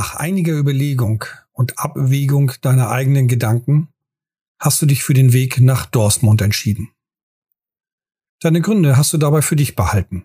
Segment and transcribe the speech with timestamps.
[0.00, 3.88] Nach einiger Überlegung und Abwägung deiner eigenen Gedanken
[4.58, 6.88] hast du dich für den Weg nach Dorsmond entschieden.
[8.40, 10.24] Deine Gründe hast du dabei für dich behalten.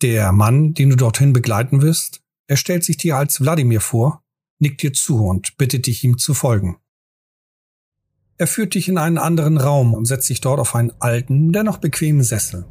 [0.00, 4.24] Der Mann, den du dorthin begleiten wirst, er stellt sich dir als Wladimir vor,
[4.58, 6.78] nickt dir zu und bittet dich, ihm zu folgen.
[8.38, 11.76] Er führt dich in einen anderen Raum und setzt dich dort auf einen alten, dennoch
[11.76, 12.64] bequemen Sessel.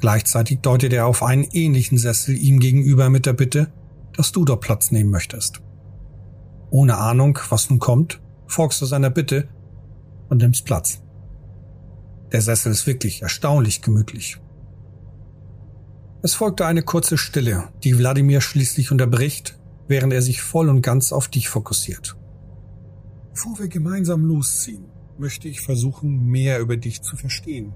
[0.00, 3.72] Gleichzeitig deutet er auf einen ähnlichen Sessel ihm gegenüber mit der Bitte,
[4.16, 5.60] dass du dort Platz nehmen möchtest.
[6.70, 9.48] Ohne Ahnung, was nun kommt, folgst du seiner Bitte
[10.28, 11.02] und nimmst Platz.
[12.32, 14.40] Der Sessel ist wirklich erstaunlich gemütlich.
[16.22, 21.12] Es folgte eine kurze Stille, die Wladimir schließlich unterbricht, während er sich voll und ganz
[21.12, 22.16] auf dich fokussiert.
[23.32, 24.86] Bevor wir gemeinsam losziehen,
[25.18, 27.74] möchte ich versuchen, mehr über dich zu verstehen.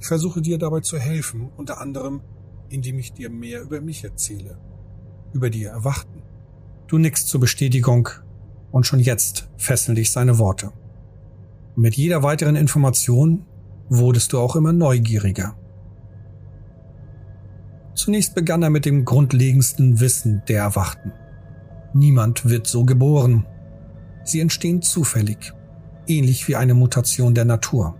[0.00, 2.20] Ich versuche dir dabei zu helfen, unter anderem,
[2.68, 4.58] indem ich dir mehr über mich erzähle,
[5.32, 6.22] über die Erwachten.
[6.86, 8.08] Du nickst zur Bestätigung
[8.70, 10.72] und schon jetzt fesseln dich seine Worte.
[11.76, 13.44] Mit jeder weiteren Information
[13.88, 15.54] wurdest du auch immer neugieriger.
[17.94, 21.12] Zunächst begann er mit dem grundlegendsten Wissen der Erwachten.
[21.94, 23.46] Niemand wird so geboren.
[24.24, 25.52] Sie entstehen zufällig,
[26.06, 27.96] ähnlich wie eine Mutation der Natur.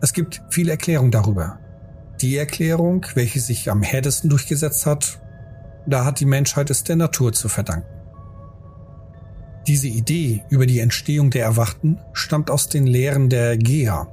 [0.00, 1.58] Es gibt viele Erklärungen darüber.
[2.20, 5.20] Die Erklärung, welche sich am härtesten durchgesetzt hat,
[5.86, 7.88] da hat die Menschheit es der Natur zu verdanken.
[9.66, 14.08] Diese Idee über die Entstehung der Erwachten stammt aus den Lehren der Gea,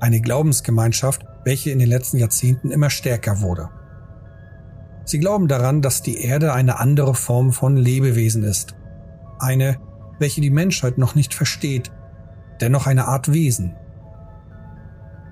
[0.00, 3.70] eine Glaubensgemeinschaft, welche in den letzten Jahrzehnten immer stärker wurde.
[5.04, 8.74] Sie glauben daran, dass die Erde eine andere Form von Lebewesen ist,
[9.38, 9.78] eine,
[10.18, 11.90] welche die Menschheit noch nicht versteht,
[12.60, 13.74] dennoch eine Art Wesen.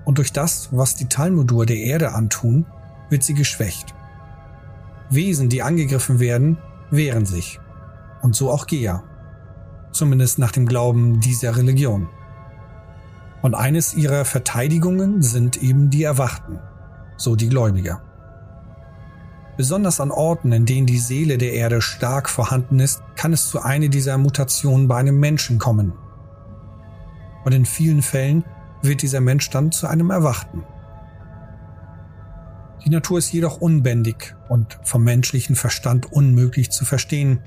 [0.03, 2.65] Und durch das, was die Talmudur der Erde antun,
[3.09, 3.93] wird sie geschwächt.
[5.09, 6.57] Wesen, die angegriffen werden,
[6.91, 7.59] wehren sich.
[8.21, 9.03] Und so auch Gea
[9.97, 12.07] zumindest nach dem Glauben dieser Religion.
[13.41, 16.59] Und eines ihrer Verteidigungen sind eben die Erwachten,
[17.17, 18.01] so die Gläubiger.
[19.57, 23.61] Besonders an Orten, in denen die Seele der Erde stark vorhanden ist, kann es zu
[23.61, 25.93] einer dieser Mutationen bei einem Menschen kommen.
[27.43, 28.43] Und in vielen Fällen
[28.83, 30.63] wird dieser Mensch dann zu einem Erwachten.
[32.85, 37.39] Die Natur ist jedoch unbändig und vom menschlichen Verstand unmöglich zu verstehen,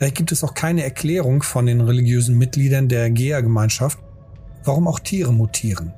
[0.00, 3.98] Daher gibt es auch keine Erklärung von den religiösen Mitgliedern der Gea-Gemeinschaft,
[4.64, 5.92] warum auch Tiere mutieren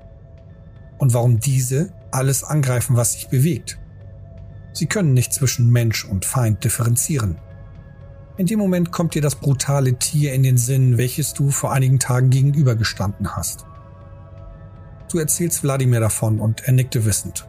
[0.99, 3.79] und warum diese alles angreifen, was sich bewegt.
[4.73, 7.39] Sie können nicht zwischen Mensch und Feind differenzieren.
[8.37, 12.01] In dem Moment kommt dir das brutale Tier in den Sinn, welches du vor einigen
[12.01, 13.67] Tagen gegenübergestanden hast.
[15.13, 17.47] Du erzählst Wladimir davon und er nickte wissend.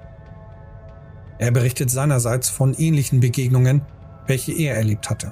[1.39, 3.81] Er berichtet seinerseits von ähnlichen Begegnungen,
[4.27, 5.31] welche er erlebt hatte.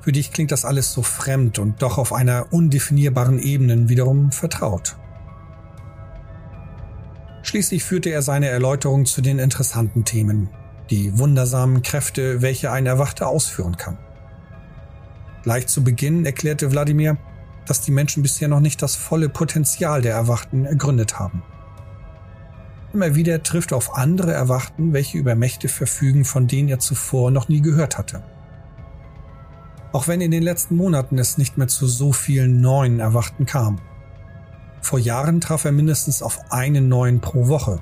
[0.00, 4.96] Für dich klingt das alles so fremd und doch auf einer undefinierbaren Ebene wiederum vertraut.
[7.42, 10.50] Schließlich führte er seine Erläuterung zu den interessanten Themen,
[10.90, 13.98] die wundersamen Kräfte, welche ein Erwachter ausführen kann.
[15.42, 17.16] Gleich zu Beginn erklärte Wladimir,
[17.66, 21.42] dass die Menschen bisher noch nicht das volle Potenzial der Erwachten ergründet haben.
[22.92, 27.30] Immer wieder trifft er auf andere Erwachten, welche über Mächte verfügen, von denen er zuvor
[27.30, 28.22] noch nie gehört hatte.
[29.92, 33.80] Auch wenn in den letzten Monaten es nicht mehr zu so vielen neuen Erwachten kam.
[34.82, 37.80] Vor Jahren traf er mindestens auf einen neuen pro Woche.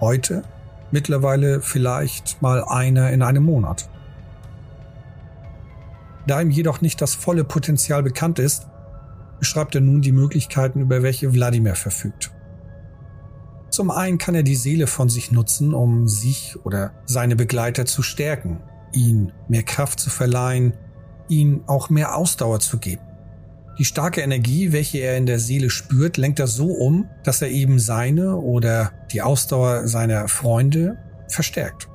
[0.00, 0.42] Heute
[0.90, 3.88] mittlerweile vielleicht mal einer in einem Monat.
[6.26, 8.66] Da ihm jedoch nicht das volle Potenzial bekannt ist,
[9.38, 12.35] beschreibt er nun die Möglichkeiten, über welche Wladimir verfügt.
[13.76, 18.00] Zum einen kann er die Seele von sich nutzen, um sich oder seine Begleiter zu
[18.00, 18.62] stärken,
[18.94, 20.72] ihn mehr Kraft zu verleihen,
[21.28, 23.02] ihm auch mehr Ausdauer zu geben.
[23.78, 27.50] Die starke Energie, welche er in der Seele spürt, lenkt er so um, dass er
[27.50, 30.96] eben seine oder die Ausdauer seiner Freunde
[31.28, 31.90] verstärkt.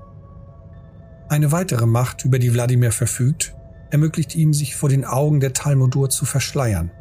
[1.30, 3.56] Eine weitere Macht, über die Wladimir verfügt,
[3.90, 6.92] ermöglicht ihm, sich vor den Augen der Talmudur zu verschleiern.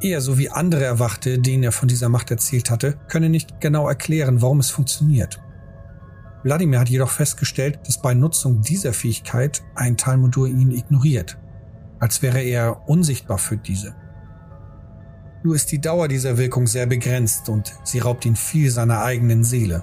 [0.00, 4.40] Er sowie andere Erwachte, denen er von dieser Macht erzählt hatte, können nicht genau erklären,
[4.40, 5.40] warum es funktioniert.
[6.44, 11.36] Wladimir hat jedoch festgestellt, dass bei Nutzung dieser Fähigkeit ein Talmudur ihn ignoriert,
[11.98, 13.96] als wäre er unsichtbar für diese.
[15.42, 19.42] Nur ist die Dauer dieser Wirkung sehr begrenzt und sie raubt ihn viel seiner eigenen
[19.42, 19.82] Seele.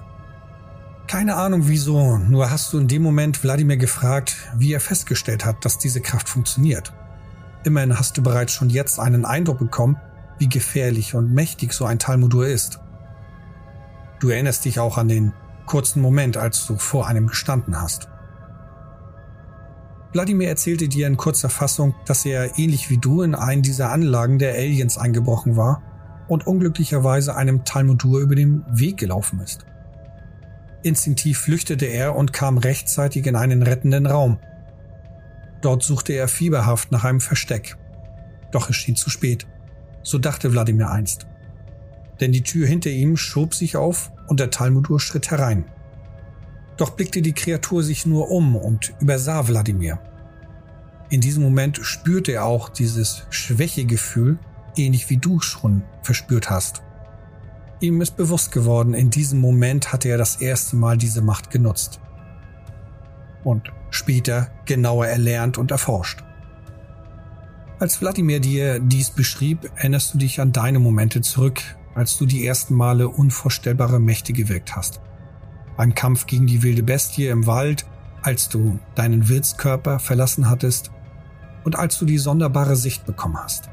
[1.07, 5.63] Keine Ahnung wieso, nur hast du in dem Moment Wladimir gefragt, wie er festgestellt hat,
[5.65, 6.93] dass diese Kraft funktioniert.
[7.65, 9.97] Immerhin hast du bereits schon jetzt einen Eindruck bekommen,
[10.37, 12.79] wie gefährlich und mächtig so ein Talmudur ist.
[14.19, 15.33] Du erinnerst dich auch an den
[15.65, 18.07] kurzen Moment, als du vor einem gestanden hast.
[20.13, 24.37] Wladimir erzählte dir in kurzer Fassung, dass er ähnlich wie du in einen dieser Anlagen
[24.37, 25.81] der Aliens eingebrochen war
[26.27, 29.65] und unglücklicherweise einem Talmudur über den Weg gelaufen ist.
[30.83, 34.37] Instinktiv flüchtete er und kam rechtzeitig in einen rettenden Raum.
[35.65, 37.75] Dort suchte er fieberhaft nach einem Versteck.
[38.51, 39.47] Doch es schien zu spät.
[40.03, 41.25] So dachte Wladimir einst.
[42.19, 45.65] Denn die Tür hinter ihm schob sich auf und der Talmudur schritt herein.
[46.77, 49.97] Doch blickte die Kreatur sich nur um und übersah Wladimir.
[51.09, 54.37] In diesem Moment spürte er auch dieses Schwächegefühl,
[54.77, 56.83] ähnlich wie du schon verspürt hast.
[57.79, 62.01] Ihm ist bewusst geworden, in diesem Moment hatte er das erste Mal diese Macht genutzt.
[63.45, 66.25] Und später genauer erlernt und erforscht.
[67.79, 71.61] Als Wladimir dir dies beschrieb, erinnerst du dich an deine Momente zurück,
[71.93, 74.99] als du die ersten Male unvorstellbare Mächte gewirkt hast.
[75.77, 77.85] Beim Kampf gegen die wilde Bestie im Wald,
[78.21, 80.91] als du deinen Wirtskörper verlassen hattest
[81.63, 83.69] und als du die sonderbare Sicht bekommen hast.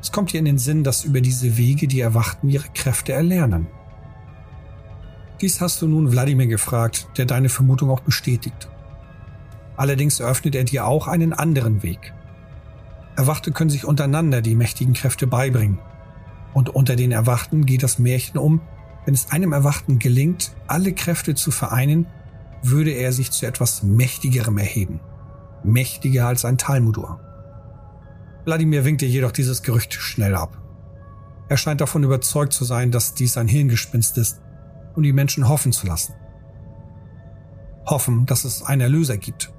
[0.00, 3.66] Es kommt dir in den Sinn, dass über diese Wege die Erwachten ihre Kräfte erlernen.
[5.40, 8.68] Dies hast du nun Wladimir gefragt, der deine Vermutung auch bestätigt.
[9.76, 12.12] Allerdings eröffnet er dir auch einen anderen Weg.
[13.16, 15.78] Erwachte können sich untereinander die mächtigen Kräfte beibringen.
[16.52, 18.60] Und unter den Erwachten geht das Märchen um,
[19.06, 22.06] wenn es einem Erwachten gelingt, alle Kräfte zu vereinen,
[22.62, 25.00] würde er sich zu etwas Mächtigerem erheben.
[25.64, 27.18] Mächtiger als ein Talmudur.
[28.44, 30.60] Wladimir winkte jedoch dieses Gerücht schnell ab.
[31.48, 34.40] Er scheint davon überzeugt zu sein, dass dies ein Hirngespinst ist,
[35.00, 36.12] um die Menschen hoffen zu lassen.
[37.86, 39.50] Hoffen, dass es einen Erlöser gibt.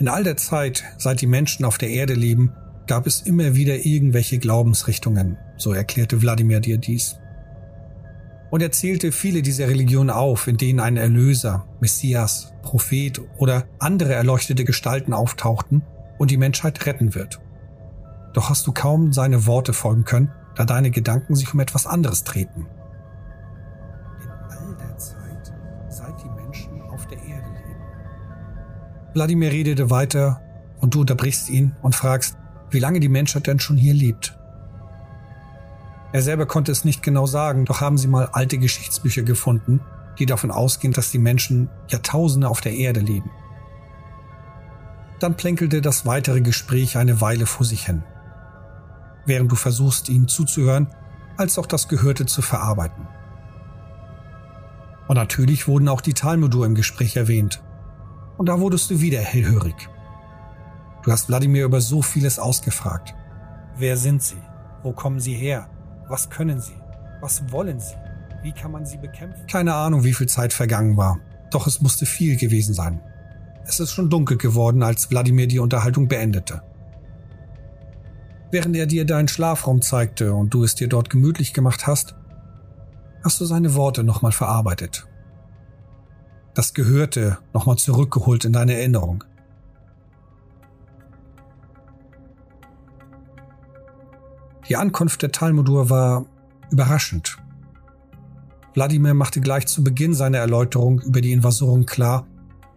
[0.00, 2.52] In all der Zeit, seit die Menschen auf der Erde leben,
[2.88, 7.20] gab es immer wieder irgendwelche Glaubensrichtungen, so erklärte Wladimir dir dies.
[8.50, 14.12] Und er zählte viele dieser Religionen auf, in denen ein Erlöser, Messias, Prophet oder andere
[14.12, 15.82] erleuchtete Gestalten auftauchten
[16.18, 17.40] und die Menschheit retten wird.
[18.32, 22.24] Doch hast du kaum seine Worte folgen können, da deine Gedanken sich um etwas anderes
[22.24, 22.66] treten.
[29.14, 30.40] Wladimir redete weiter
[30.80, 32.36] und du unterbrichst ihn und fragst,
[32.70, 34.38] wie lange die Menschheit denn schon hier lebt.
[36.12, 39.80] Er selber konnte es nicht genau sagen, doch haben sie mal alte Geschichtsbücher gefunden,
[40.18, 43.30] die davon ausgehen, dass die Menschen Jahrtausende auf der Erde leben.
[45.18, 48.02] Dann plänkelte das weitere Gespräch eine Weile vor sich hin,
[49.26, 50.88] während du versuchst, ihnen zuzuhören,
[51.36, 53.06] als auch das Gehörte zu verarbeiten.
[55.08, 57.62] Und natürlich wurden auch die Talmudur im Gespräch erwähnt.
[58.40, 59.90] Und da wurdest du wieder hellhörig.
[61.02, 63.14] Du hast Wladimir über so vieles ausgefragt.
[63.76, 64.38] Wer sind sie?
[64.82, 65.68] Wo kommen sie her?
[66.08, 66.80] Was können sie?
[67.20, 67.96] Was wollen sie?
[68.42, 69.46] Wie kann man sie bekämpfen?
[69.46, 71.18] Keine Ahnung, wie viel Zeit vergangen war.
[71.50, 73.02] Doch es musste viel gewesen sein.
[73.66, 76.62] Es ist schon dunkel geworden, als Wladimir die Unterhaltung beendete.
[78.50, 82.14] Während er dir deinen Schlafraum zeigte und du es dir dort gemütlich gemacht hast,
[83.22, 85.09] hast du seine Worte nochmal verarbeitet.
[86.54, 89.24] Das Gehörte nochmal zurückgeholt in deine Erinnerung.
[94.68, 96.26] Die Ankunft der Talmudur war
[96.70, 97.38] überraschend.
[98.74, 102.26] Wladimir machte gleich zu Beginn seiner Erläuterung über die Invasoren klar,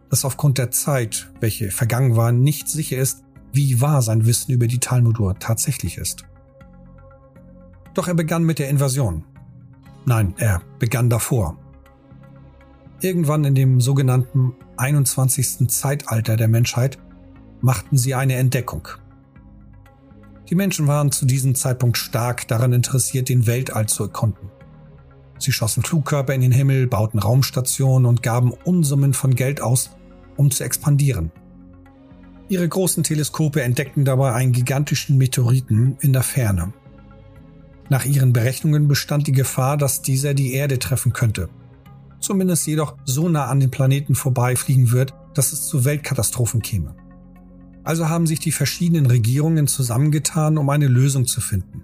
[0.10, 4.68] dass aufgrund der Zeit, welche vergangen war, nicht sicher ist, wie wahr sein Wissen über
[4.68, 6.26] die Talmudur tatsächlich ist.
[7.94, 9.24] Doch er begann mit der Invasion.
[10.06, 11.58] Nein, er begann davor.
[13.04, 15.68] Irgendwann in dem sogenannten 21.
[15.68, 16.98] Zeitalter der Menschheit
[17.60, 18.88] machten sie eine Entdeckung.
[20.50, 24.50] Die Menschen waren zu diesem Zeitpunkt stark daran interessiert, den Weltall zu erkunden.
[25.38, 29.90] Sie schossen Flugkörper in den Himmel, bauten Raumstationen und gaben Unsummen von Geld aus,
[30.38, 31.30] um zu expandieren.
[32.48, 36.72] Ihre großen Teleskope entdeckten dabei einen gigantischen Meteoriten in der Ferne.
[37.90, 41.50] Nach ihren Berechnungen bestand die Gefahr, dass dieser die Erde treffen könnte.
[42.24, 46.96] Zumindest jedoch so nah an den Planeten vorbeifliegen wird, dass es zu Weltkatastrophen käme.
[47.84, 51.84] Also haben sich die verschiedenen Regierungen zusammengetan, um eine Lösung zu finden.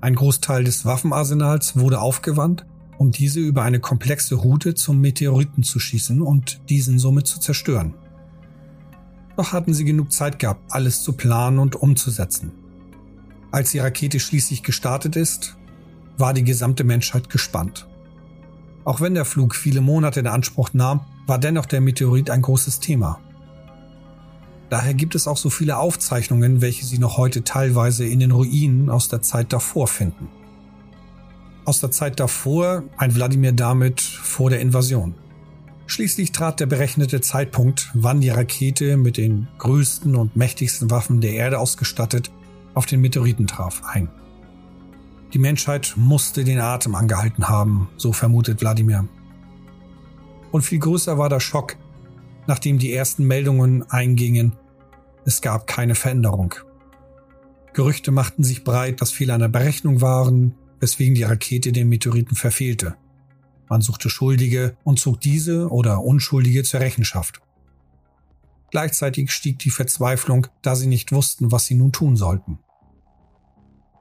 [0.00, 2.66] Ein Großteil des Waffenarsenals wurde aufgewandt
[3.00, 7.94] um diese über eine komplexe Route zum Meteoriten zu schießen und diesen somit zu zerstören.
[9.38, 12.52] Doch hatten sie genug Zeit gehabt, alles zu planen und umzusetzen.
[13.52, 15.56] Als die Rakete schließlich gestartet ist,
[16.18, 17.88] war die gesamte Menschheit gespannt.
[18.84, 22.80] Auch wenn der Flug viele Monate in Anspruch nahm, war dennoch der Meteorit ein großes
[22.80, 23.20] Thema.
[24.70, 28.88] Daher gibt es auch so viele Aufzeichnungen, welche Sie noch heute teilweise in den Ruinen
[28.88, 30.28] aus der Zeit davor finden.
[31.64, 35.14] aus der Zeit davor, ein Wladimir damit vor der Invasion.
[35.86, 41.32] Schließlich trat der berechnete Zeitpunkt, wann die Rakete mit den größten und mächtigsten Waffen der
[41.32, 42.30] Erde ausgestattet
[42.74, 44.08] auf den Meteoriten traf, ein.
[45.32, 49.08] Die Menschheit musste den Atem angehalten haben, so vermutet Wladimir.
[50.50, 51.76] Und viel größer war der Schock,
[52.46, 54.56] nachdem die ersten Meldungen eingingen,
[55.24, 56.54] es gab keine Veränderung.
[57.72, 62.34] Gerüchte machten sich breit, dass Fehler an der Berechnung waren, weswegen die Rakete den Meteoriten
[62.34, 62.96] verfehlte.
[63.68, 67.40] Man suchte Schuldige und zog diese oder Unschuldige zur Rechenschaft.
[68.72, 72.58] Gleichzeitig stieg die Verzweiflung, da sie nicht wussten, was sie nun tun sollten.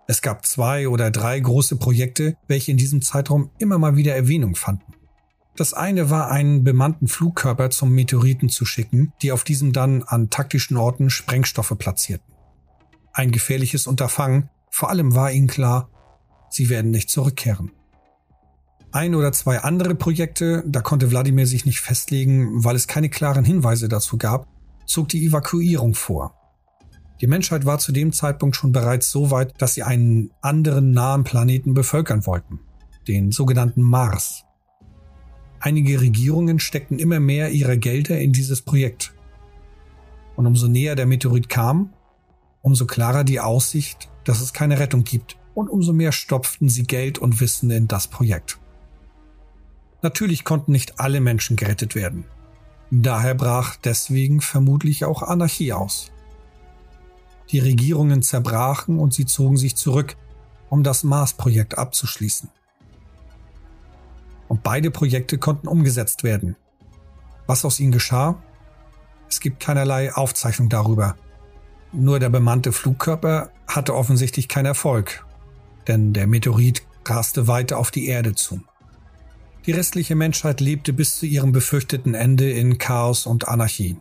[0.09, 4.55] Es gab zwei oder drei große Projekte, welche in diesem Zeitraum immer mal wieder Erwähnung
[4.55, 4.95] fanden.
[5.55, 10.31] Das eine war, einen bemannten Flugkörper zum Meteoriten zu schicken, die auf diesem dann an
[10.31, 12.33] taktischen Orten Sprengstoffe platzierten.
[13.13, 15.91] Ein gefährliches Unterfangen, vor allem war ihnen klar,
[16.49, 17.71] sie werden nicht zurückkehren.
[18.91, 23.45] Ein oder zwei andere Projekte, da konnte Wladimir sich nicht festlegen, weil es keine klaren
[23.45, 24.47] Hinweise dazu gab,
[24.87, 26.38] zog die Evakuierung vor.
[27.21, 31.23] Die Menschheit war zu dem Zeitpunkt schon bereits so weit, dass sie einen anderen nahen
[31.23, 32.59] Planeten bevölkern wollten,
[33.07, 34.45] den sogenannten Mars.
[35.59, 39.13] Einige Regierungen steckten immer mehr ihre Gelder in dieses Projekt.
[40.38, 41.93] Und umso näher der Meteorit kam,
[42.61, 47.17] umso klarer die Aussicht, dass es keine Rettung gibt, und umso mehr stopften sie Geld
[47.17, 48.59] und Wissen in das Projekt.
[50.01, 52.23] Natürlich konnten nicht alle Menschen gerettet werden.
[52.91, 56.11] Daher brach deswegen vermutlich auch Anarchie aus.
[57.51, 60.15] Die Regierungen zerbrachen und sie zogen sich zurück,
[60.69, 62.49] um das Mars-Projekt abzuschließen.
[64.47, 66.55] Und beide Projekte konnten umgesetzt werden.
[67.47, 68.41] Was aus ihnen geschah?
[69.29, 71.15] Es gibt keinerlei Aufzeichnung darüber.
[71.91, 75.25] Nur der bemannte Flugkörper hatte offensichtlich keinen Erfolg,
[75.87, 78.61] denn der Meteorit raste weiter auf die Erde zu.
[79.65, 83.97] Die restliche Menschheit lebte bis zu ihrem befürchteten Ende in Chaos und Anarchie.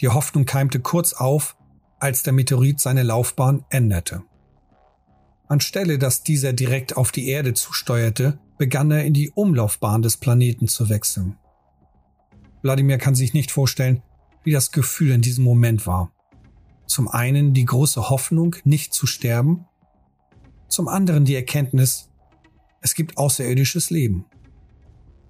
[0.00, 1.56] Die Hoffnung keimte kurz auf,
[2.00, 4.22] als der Meteorit seine Laufbahn änderte.
[5.48, 10.68] Anstelle, dass dieser direkt auf die Erde zusteuerte, begann er in die Umlaufbahn des Planeten
[10.68, 11.38] zu wechseln.
[12.62, 14.02] Wladimir kann sich nicht vorstellen,
[14.44, 16.12] wie das Gefühl in diesem Moment war.
[16.86, 19.66] Zum einen die große Hoffnung, nicht zu sterben,
[20.68, 22.10] zum anderen die Erkenntnis,
[22.80, 24.26] es gibt außerirdisches Leben.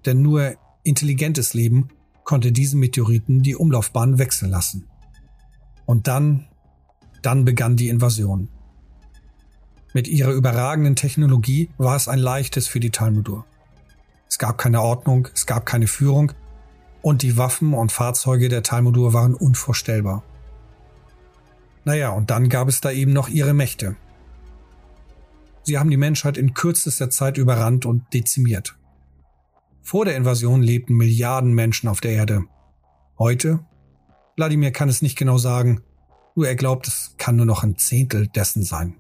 [0.05, 1.89] Denn nur intelligentes Leben
[2.25, 4.89] konnte diesen Meteoriten die Umlaufbahn wechseln lassen.
[5.87, 6.49] Und dann,
[7.23, 8.49] dann begann die Invasion.
[9.95, 13.45] Mit ihrer überragenden Technologie war es ein leichtes für die Talmudur.
[14.29, 16.33] Es gab keine Ordnung, es gab keine Führung
[17.03, 20.23] und die Waffen und Fahrzeuge der Talmudur waren unvorstellbar.
[21.85, 23.97] Naja, und dann gab es da eben noch ihre Mächte,
[25.69, 28.79] Sie haben die Menschheit in kürzester Zeit überrannt und dezimiert.
[29.83, 32.45] Vor der Invasion lebten Milliarden Menschen auf der Erde.
[33.19, 33.61] Heute?
[34.35, 35.83] Wladimir kann es nicht genau sagen,
[36.39, 38.95] nur er glaubt, es kann nur noch ein Zehntel dessen sein.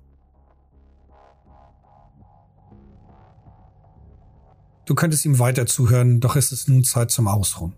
[4.87, 7.77] Du könntest ihm weiter zuhören, doch ist es nun Zeit zum Ausruhen.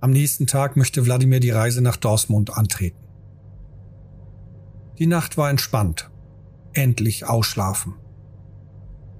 [0.00, 2.98] Am nächsten Tag möchte Wladimir die Reise nach Dortmund antreten.
[4.98, 6.10] Die Nacht war entspannt
[6.72, 7.94] endlich ausschlafen.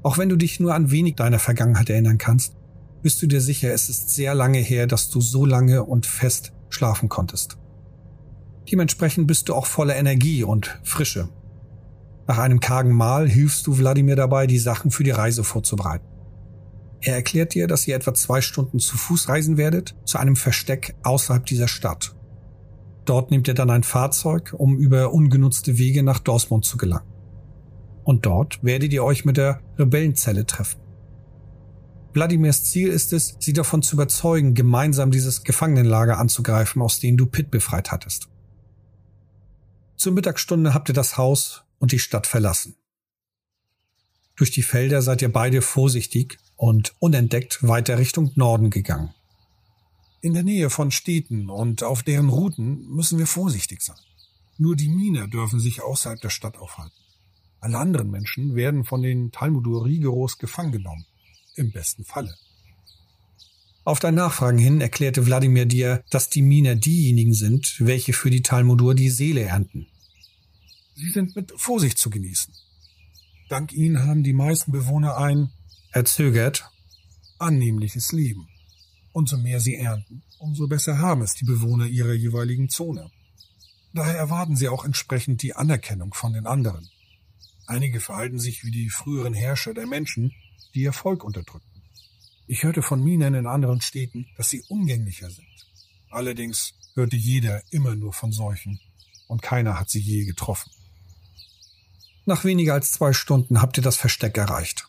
[0.03, 2.57] Auch wenn du dich nur an wenig deiner Vergangenheit erinnern kannst,
[3.01, 6.53] bist du dir sicher, es ist sehr lange her, dass du so lange und fest
[6.69, 7.59] schlafen konntest.
[8.71, 11.29] Dementsprechend bist du auch voller Energie und Frische.
[12.27, 16.07] Nach einem kargen Mahl hilfst du Wladimir dabei, die Sachen für die Reise vorzubereiten.
[17.01, 20.95] Er erklärt dir, dass ihr etwa zwei Stunden zu Fuß reisen werdet, zu einem Versteck
[21.03, 22.17] außerhalb dieser Stadt.
[23.05, 27.15] Dort nehmt ihr dann ein Fahrzeug, um über ungenutzte Wege nach Dortmund zu gelangen
[28.05, 30.81] und dort werdet ihr euch mit der Rebellenzelle treffen.
[32.13, 37.27] Wladimirs Ziel ist es, sie davon zu überzeugen, gemeinsam dieses Gefangenenlager anzugreifen, aus dem du
[37.27, 38.29] Pitt befreit hattest.
[39.97, 42.77] Zur Mittagsstunde habt ihr das Haus und die Stadt verlassen.
[44.37, 49.15] Durch die Felder seid ihr beide vorsichtig und unentdeckt weiter Richtung Norden gegangen.
[50.21, 53.99] In der Nähe von Städten und auf deren Routen müssen wir vorsichtig sein.
[54.57, 56.97] Nur die Miner dürfen sich außerhalb der Stadt aufhalten.
[57.61, 61.07] Alle anderen Menschen werden von den Talmudur rigoros gefangen genommen.
[61.57, 62.35] Im besten Falle.
[63.85, 68.41] Auf dein Nachfragen hin erklärte Wladimir dir, dass die Miner diejenigen sind, welche für die
[68.41, 69.87] Talmudur die Seele ernten.
[70.95, 72.55] Sie sind mit Vorsicht zu genießen.
[73.51, 75.51] Dank ihnen haben die meisten Bewohner ein,
[75.93, 76.71] er zögert,
[77.39, 78.49] annehmliches Leben.
[79.13, 83.11] Umso mehr sie ernten, umso besser haben es die Bewohner ihrer jeweiligen Zone.
[83.93, 86.89] Daher erwarten sie auch entsprechend die Anerkennung von den anderen.
[87.67, 90.33] Einige verhalten sich wie die früheren Herrscher der Menschen,
[90.75, 91.74] die ihr Volk unterdrückten.
[92.47, 95.47] Ich hörte von Minen in anderen Städten, dass sie umgänglicher sind.
[96.11, 98.79] Allerdings hörte jeder immer nur von solchen
[99.29, 100.71] und keiner hat sie je getroffen.
[102.27, 104.87] Nach weniger als zwei Stunden habt ihr das Versteck erreicht.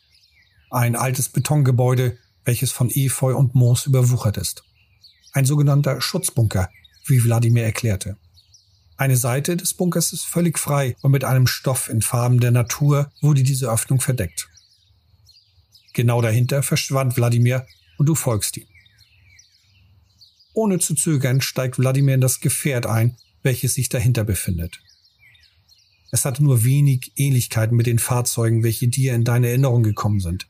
[0.70, 4.64] Ein altes Betongebäude, welches von Efeu und Moos überwuchert ist.
[5.32, 6.70] Ein sogenannter Schutzbunker,
[7.06, 8.18] wie Wladimir erklärte.
[8.98, 13.12] Eine Seite des Bunkers ist völlig frei und mit einem Stoff in Farben der Natur
[13.22, 14.50] wurde diese Öffnung verdeckt.
[15.96, 17.66] Genau dahinter verschwand Wladimir
[17.98, 18.68] und du folgst ihm.
[20.54, 24.82] Ohne zu zögern steigt Wladimir in das Gefährt ein, welches sich dahinter befindet.
[26.12, 30.48] Es hat nur wenig Ähnlichkeiten mit den Fahrzeugen, welche dir in deine Erinnerung gekommen sind.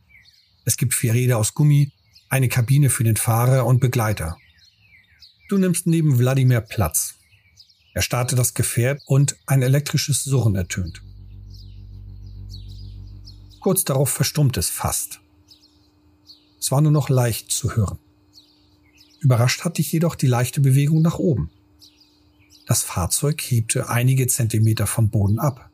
[0.65, 1.91] Es gibt vier Räder aus Gummi,
[2.27, 4.37] eine Kabine für den Fahrer und Begleiter.
[5.47, 7.15] Du nimmst neben Wladimir Platz.
[7.93, 11.03] Er startet das Gefährt und ein elektrisches Surren ertönt.
[13.59, 15.21] Kurz darauf verstummt es fast.
[16.65, 17.99] Es war nur noch leicht zu hören.
[19.19, 21.51] Überrascht hat dich jedoch die leichte Bewegung nach oben.
[22.65, 25.69] Das Fahrzeug hebte einige Zentimeter vom Boden ab.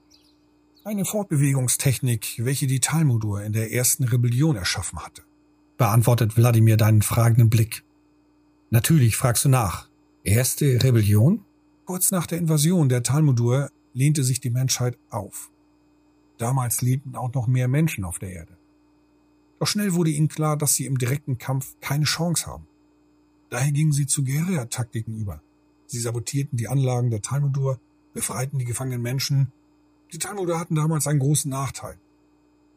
[0.83, 5.21] Eine Fortbewegungstechnik, welche die Talmudur in der ersten Rebellion erschaffen hatte,
[5.77, 7.86] beantwortet Wladimir deinen fragenden Blick.
[8.69, 9.88] Natürlich fragst du nach.
[10.25, 11.45] Erste Rebellion?
[11.86, 15.51] Kurz nach der Invasion der Talmudur lehnte sich die Menschheit auf.
[16.38, 18.57] Damals lebten auch noch mehr Menschen auf der Erde.
[19.61, 22.65] Doch schnell wurde ihnen klar, dass sie im direkten Kampf keine Chance haben.
[23.51, 25.39] Daher gingen sie zu Guerilla-Taktiken über.
[25.85, 27.79] Sie sabotierten die Anlagen der Talmudur,
[28.15, 29.51] befreiten die gefangenen Menschen.
[30.11, 32.00] Die Talmudur hatten damals einen großen Nachteil.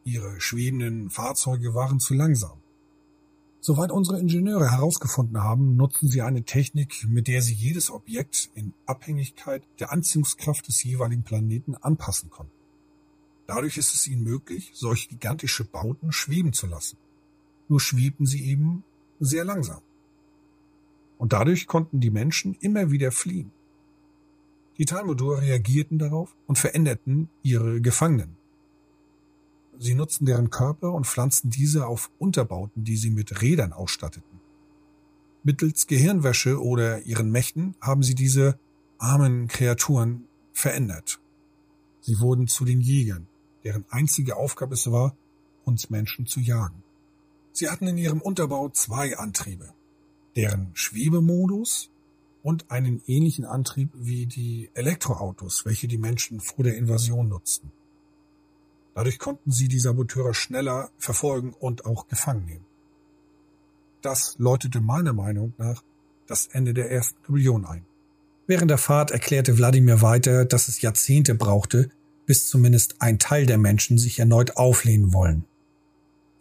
[0.03, 2.59] Ihre schwebenden Fahrzeuge waren zu langsam.
[3.61, 8.75] Soweit unsere Ingenieure herausgefunden haben, nutzen sie eine Technik, mit der sie jedes Objekt in
[8.85, 12.53] Abhängigkeit der Anziehungskraft des jeweiligen Planeten anpassen konnten.
[13.47, 16.97] Dadurch ist es ihnen möglich, solch gigantische Bauten schweben zu lassen.
[17.67, 18.83] Nur schwebten sie eben
[19.19, 19.81] sehr langsam
[21.17, 23.51] und dadurch konnten die Menschen immer wieder fliehen.
[24.77, 28.35] Die Talmudur reagierten darauf und veränderten ihre Gefangenen.
[29.77, 34.39] Sie nutzten deren Körper und pflanzten diese auf Unterbauten, die sie mit Rädern ausstatteten.
[35.43, 38.57] Mittels Gehirnwäsche oder ihren Mächten haben sie diese
[38.97, 41.19] armen Kreaturen verändert.
[42.01, 43.27] Sie wurden zu den Jägern,
[43.65, 45.17] deren einzige Aufgabe es war,
[45.65, 46.83] uns Menschen zu jagen.
[47.51, 49.73] Sie hatten in ihrem Unterbau zwei Antriebe
[50.35, 51.89] deren Schwebemodus
[52.43, 57.71] und einen ähnlichen Antrieb wie die Elektroautos, welche die Menschen vor der Invasion nutzten.
[58.93, 62.65] Dadurch konnten sie die Saboteure schneller verfolgen und auch gefangen nehmen.
[64.01, 65.83] Das läutete meiner Meinung nach
[66.27, 67.85] das Ende der ersten Rebellion ein.
[68.47, 71.89] Während der Fahrt erklärte Wladimir weiter, dass es Jahrzehnte brauchte,
[72.25, 75.45] bis zumindest ein Teil der Menschen sich erneut auflehnen wollen.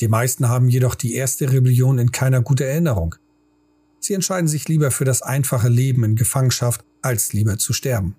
[0.01, 3.15] Die meisten haben jedoch die erste Rebellion in keiner guten Erinnerung.
[4.01, 8.17] Sie entscheiden sich lieber für das einfache Leben in Gefangenschaft, als lieber zu sterben.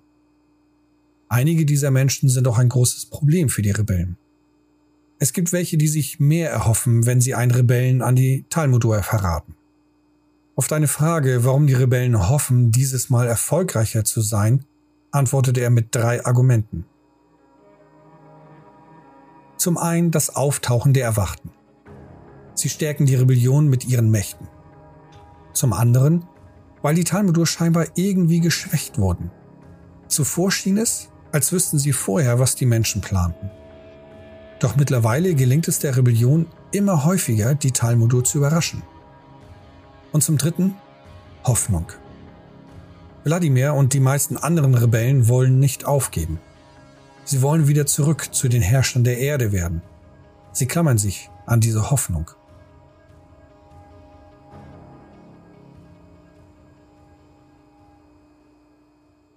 [1.28, 4.16] Einige dieser Menschen sind auch ein großes Problem für die Rebellen.
[5.18, 9.54] Es gibt welche, die sich mehr erhoffen, wenn sie einen Rebellen an die Talmudur verraten.
[10.56, 14.64] Auf deine Frage, warum die Rebellen hoffen, dieses Mal erfolgreicher zu sein,
[15.10, 16.86] antwortete er mit drei Argumenten.
[19.66, 21.50] Zum einen das Auftauchen der Erwachten.
[22.54, 24.46] Sie stärken die Rebellion mit ihren Mächten.
[25.54, 26.24] Zum anderen,
[26.82, 29.32] weil die Talmudur scheinbar irgendwie geschwächt wurden.
[30.06, 33.50] Zuvor schien es, als wüssten sie vorher, was die Menschen planten.
[34.60, 38.84] Doch mittlerweile gelingt es der Rebellion immer häufiger, die Talmudur zu überraschen.
[40.12, 40.76] Und zum Dritten
[41.42, 41.90] Hoffnung.
[43.24, 46.38] Wladimir und die meisten anderen Rebellen wollen nicht aufgeben.
[47.26, 49.82] Sie wollen wieder zurück zu den Herrschern der Erde werden.
[50.52, 52.30] Sie klammern sich an diese Hoffnung.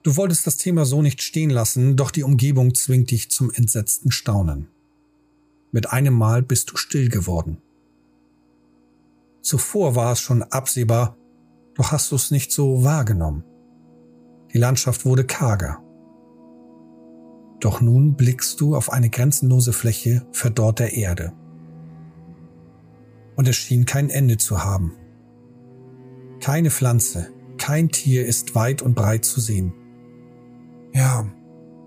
[0.03, 4.11] Du wolltest das Thema so nicht stehen lassen, doch die Umgebung zwingt dich zum entsetzten
[4.11, 4.69] Staunen.
[5.71, 7.57] Mit einem Mal bist du still geworden.
[9.41, 11.17] Zuvor war es schon absehbar,
[11.73, 13.43] doch hast du es nicht so wahrgenommen.
[14.53, 15.83] Die Landschaft wurde karger.
[17.59, 21.33] Doch nun blickst du auf eine grenzenlose Fläche verdorrter Erde.
[23.35, 24.93] Und es schien kein Ende zu haben.
[26.39, 29.73] Keine Pflanze, kein Tier ist weit und breit zu sehen.
[30.93, 31.27] Ja,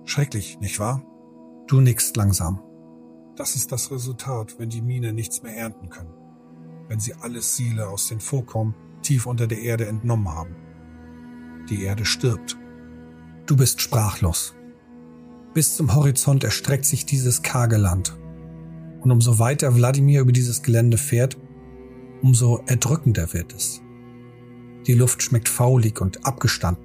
[0.05, 1.03] schrecklich, nicht wahr?
[1.67, 2.61] Du nickst langsam.
[3.37, 6.13] Das ist das Resultat, wenn die Mine nichts mehr ernten können.
[6.89, 10.55] Wenn sie alles Siele aus den Vorkommen tief unter der Erde entnommen haben.
[11.71, 12.59] Die Erde stirbt.
[13.47, 14.55] Du bist sprachlos.
[15.55, 18.17] Bis zum Horizont erstreckt sich dieses karge Land.
[19.01, 21.37] Und umso weiter Wladimir über dieses Gelände fährt,
[22.23, 23.83] umso erdrückender wird es.
[24.87, 26.85] Die Luft schmeckt faulig und abgestanden.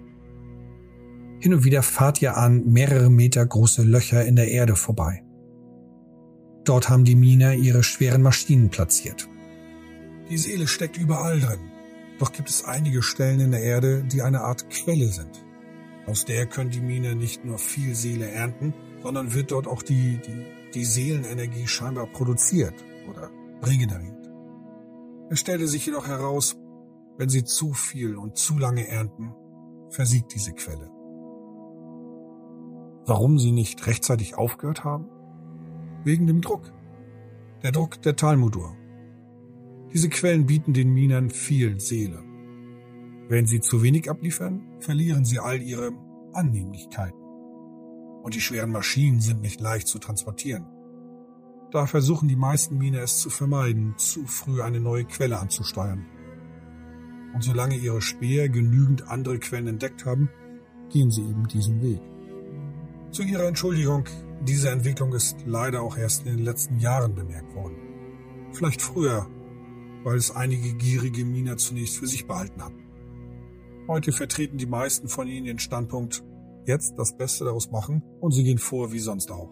[1.39, 5.23] Hin und wieder fahrt ihr an mehrere Meter große Löcher in der Erde vorbei.
[6.65, 9.29] Dort haben die Miner ihre schweren Maschinen platziert.
[10.29, 11.59] Die Seele steckt überall drin.
[12.19, 15.45] Doch gibt es einige Stellen in der Erde, die eine Art Quelle sind.
[16.07, 20.19] Aus der können die Miner nicht nur viel Seele ernten, sondern wird dort auch die,
[20.25, 22.73] die, die Seelenenergie scheinbar produziert
[23.09, 23.29] oder
[23.61, 24.15] regeneriert.
[25.29, 26.57] Es stellte sich jedoch heraus,
[27.17, 29.33] wenn sie zu viel und zu lange ernten,
[29.89, 30.89] versiegt diese Quelle.
[33.05, 35.09] Warum sie nicht rechtzeitig aufgehört haben?
[36.07, 36.71] wegen dem Druck.
[37.63, 38.75] Der Druck der Talmudur.
[39.93, 42.23] Diese Quellen bieten den Minern viel Seele.
[43.29, 45.91] Wenn sie zu wenig abliefern, verlieren sie all ihre
[46.33, 47.19] Annehmlichkeiten.
[48.23, 50.65] Und die schweren Maschinen sind nicht leicht zu transportieren.
[51.71, 56.05] Da versuchen die meisten Miner es zu vermeiden, zu früh eine neue Quelle anzusteuern.
[57.33, 60.29] Und solange ihre Speer genügend andere Quellen entdeckt haben,
[60.89, 61.99] gehen sie eben diesen Weg.
[63.11, 64.05] Zu ihrer Entschuldigung,
[64.41, 67.75] diese Entwicklung ist leider auch erst in den letzten Jahren bemerkt worden.
[68.53, 69.27] Vielleicht früher,
[70.03, 72.86] weil es einige gierige Miner zunächst für sich behalten hatten.
[73.87, 76.21] Heute vertreten die meisten von ihnen den Standpunkt,
[76.65, 79.49] jetzt das Beste daraus machen und sie gehen vor wie sonst auch.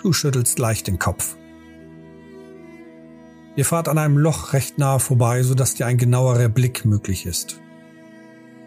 [0.00, 1.36] Du schüttelst leicht den Kopf.
[3.56, 7.60] Ihr fahrt an einem Loch recht nahe vorbei, sodass dir ein genauerer Blick möglich ist.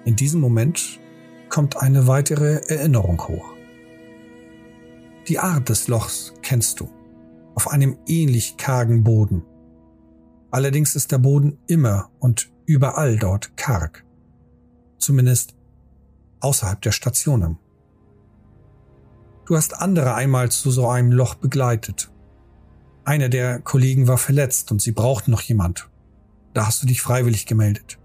[0.03, 0.99] In diesem Moment
[1.49, 3.53] kommt eine weitere Erinnerung hoch.
[5.27, 6.89] Die Art des Lochs kennst du,
[7.55, 9.43] auf einem ähnlich kargen Boden.
[10.51, 14.06] Allerdings ist der Boden immer und überall dort karg.
[14.97, 15.55] Zumindest
[16.39, 17.57] außerhalb der Stationen.
[19.45, 22.11] Du hast andere einmal zu so einem Loch begleitet.
[23.05, 25.87] Einer der Kollegen war verletzt und sie brauchten noch jemand.
[26.53, 27.97] Da hast du dich freiwillig gemeldet.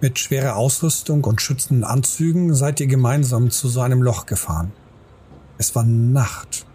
[0.00, 4.72] Mit schwerer Ausrüstung und schützenden Anzügen seid ihr gemeinsam zu so einem Loch gefahren.
[5.58, 6.66] Es war Nacht.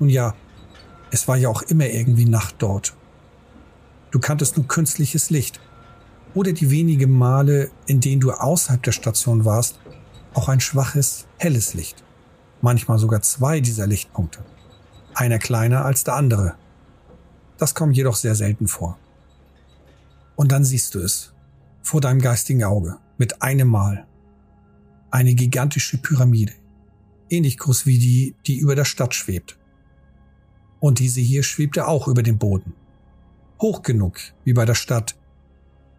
[0.00, 0.34] Nun ja,
[1.12, 2.96] es war ja auch immer irgendwie Nacht dort.
[4.10, 5.60] Du kanntest nur künstliches Licht.
[6.34, 9.78] Oder die wenigen Male, in denen du außerhalb der Station warst,
[10.34, 12.02] auch ein schwaches, helles Licht.
[12.60, 14.44] Manchmal sogar zwei dieser Lichtpunkte.
[15.14, 16.54] Einer kleiner als der andere.
[17.58, 18.98] Das kommt jedoch sehr selten vor.
[20.36, 21.34] Und dann siehst du es.
[21.82, 22.96] Vor deinem geistigen Auge.
[23.18, 24.06] Mit einem Mal.
[25.10, 26.52] Eine gigantische Pyramide
[27.32, 29.58] ähnlich groß wie die, die über der Stadt schwebt.
[30.80, 32.74] Und diese hier schwebte auch über dem Boden.
[33.60, 35.16] Hoch genug wie bei der Stadt.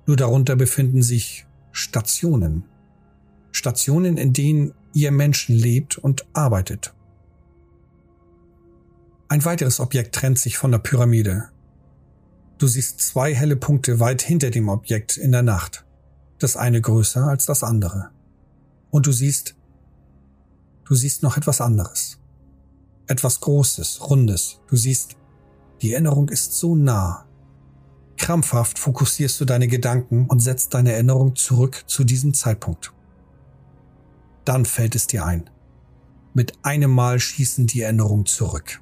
[0.06, 2.66] Nur darunter befinden sich Stationen.
[3.52, 6.94] Stationen, in denen ihr Menschen lebt und arbeitet.
[9.28, 11.50] Ein weiteres Objekt trennt sich von der Pyramide.
[12.58, 15.86] Du siehst zwei helle Punkte weit hinter dem Objekt in der Nacht.
[16.39, 18.12] Das eine größer als das andere.
[18.92, 19.56] Und du siehst
[20.86, 22.20] Du siehst noch etwas anderes.
[23.08, 24.60] Etwas Großes, Rundes.
[24.68, 25.16] Du siehst,
[25.82, 27.26] die Erinnerung ist so nah.
[28.24, 32.94] Krampfhaft fokussierst du deine Gedanken und setzt deine Erinnerung zurück zu diesem Zeitpunkt.
[34.46, 35.50] Dann fällt es dir ein.
[36.34, 38.82] Mit einem Mal schießen die Erinnerungen zurück.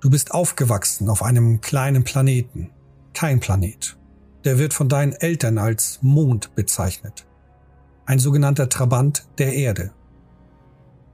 [0.00, 2.70] Du bist aufgewachsen auf einem kleinen Planeten.
[3.14, 3.96] Kein Planet.
[4.44, 7.26] Der wird von deinen Eltern als Mond bezeichnet.
[8.04, 9.94] Ein sogenannter Trabant der Erde.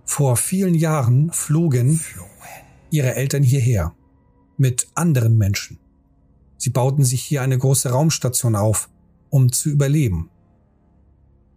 [0.04, 2.00] Vor vielen Jahren flogen
[2.90, 3.94] ihre Eltern hierher
[4.56, 5.78] mit anderen Menschen.
[6.56, 8.88] Sie bauten sich hier eine große Raumstation auf,
[9.30, 10.30] um zu überleben.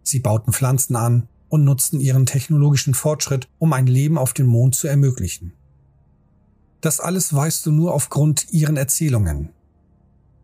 [0.02, 4.74] Sie bauten Pflanzen an und nutzten ihren technologischen Fortschritt, um ein Leben auf dem Mond
[4.74, 5.52] zu ermöglichen.
[6.80, 9.50] Das alles weißt du nur aufgrund ihren Erzählungen.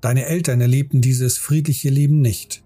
[0.01, 2.63] Deine Eltern erlebten dieses friedliche Leben nicht.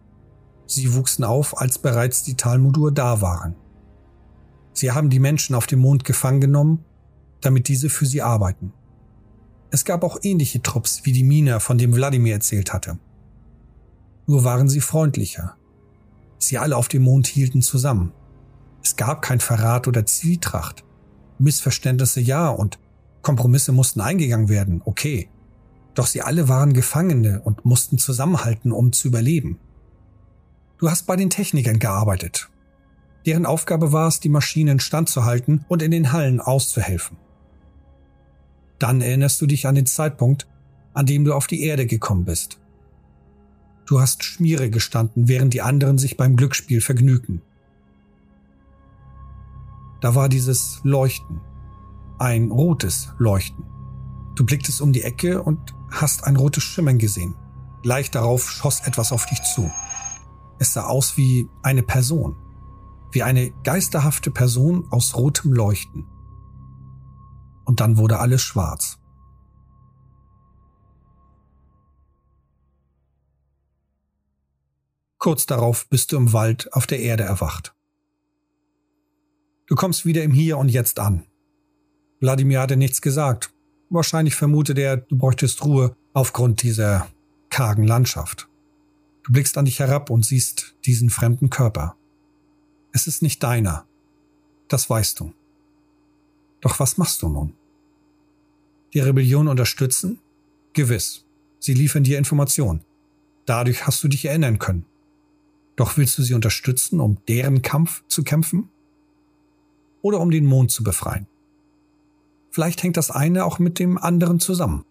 [0.66, 3.54] Sie wuchsen auf, als bereits die Talmudur da waren.
[4.72, 6.84] Sie haben die Menschen auf dem Mond gefangen genommen,
[7.40, 8.72] damit diese für sie arbeiten.
[9.70, 12.98] Es gab auch ähnliche Trupps wie die Miner, von dem Wladimir erzählt hatte.
[14.26, 15.56] Nur waren sie freundlicher.
[16.38, 18.12] Sie alle auf dem Mond hielten zusammen.
[18.82, 20.84] Es gab kein Verrat oder Zwietracht.
[21.38, 22.78] Missverständnisse ja und
[23.22, 25.28] Kompromisse mussten eingegangen werden, okay.
[25.94, 29.58] Doch sie alle waren Gefangene und mussten zusammenhalten, um zu überleben.
[30.78, 32.50] Du hast bei den Technikern gearbeitet
[33.26, 37.18] Deren Aufgabe war es, die Maschinen standzuhalten und in den Hallen auszuhelfen.
[38.80, 40.48] Dann erinnerst du dich an den Zeitpunkt,
[40.92, 42.58] an dem du auf die Erde gekommen bist.
[43.86, 47.42] Du hast Schmiere gestanden, während die anderen sich beim Glücksspiel vergnügten.
[50.00, 51.40] Da war dieses Leuchten.
[52.18, 53.64] Ein rotes Leuchten.
[54.34, 57.34] Du blicktest um die Ecke und hast ein rotes Schimmern gesehen.
[57.82, 59.70] Gleich darauf schoss etwas auf dich zu.
[60.58, 62.36] Es sah aus wie eine Person.
[63.12, 66.06] Wie eine geisterhafte Person aus rotem Leuchten.
[67.70, 68.98] Und dann wurde alles schwarz.
[75.18, 77.72] Kurz darauf bist du im Wald auf der Erde erwacht.
[79.68, 81.28] Du kommst wieder im Hier und Jetzt an.
[82.18, 83.54] Wladimir hatte nichts gesagt.
[83.88, 87.06] Wahrscheinlich vermutet er, du bräuchtest Ruhe aufgrund dieser
[87.50, 88.48] kargen Landschaft.
[89.22, 91.96] Du blickst an dich herab und siehst diesen fremden Körper.
[92.90, 93.86] Es ist nicht deiner.
[94.66, 95.32] Das weißt du.
[96.60, 97.54] Doch was machst du nun?
[98.92, 100.18] Die Rebellion unterstützen?
[100.72, 101.24] Gewiss.
[101.58, 102.80] Sie liefern dir Informationen.
[103.46, 104.84] Dadurch hast du dich erinnern können.
[105.76, 108.68] Doch willst du sie unterstützen, um deren Kampf zu kämpfen?
[110.02, 111.26] oder um den Mond zu befreien.
[112.50, 114.84] Vielleicht hängt das eine auch mit dem anderen zusammen.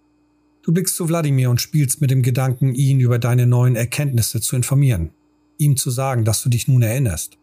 [0.61, 4.55] Du blickst zu Wladimir und spielst mit dem Gedanken, ihn über deine neuen Erkenntnisse zu
[4.55, 5.11] informieren,
[5.57, 7.37] ihm zu sagen, dass du dich nun erinnerst.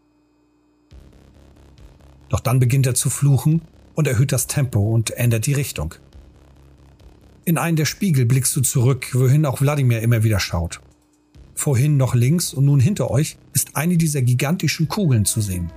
[2.29, 3.62] Doch dann beginnt er zu fluchen
[3.95, 5.95] und erhöht das Tempo und ändert die Richtung.
[7.49, 10.81] In einen der Spiegel blickst du zurück, wohin auch Wladimir immer wieder schaut.
[11.55, 15.73] Vorhin noch links und nun hinter euch ist eine dieser gigantischen Kugeln zu sehen.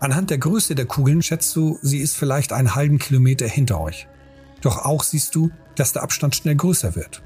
[0.00, 4.08] Anhand der Größe der Kugeln schätzt du, sie ist vielleicht einen halben Kilometer hinter euch.
[4.62, 7.22] Doch auch siehst du, dass der Abstand schnell größer wird.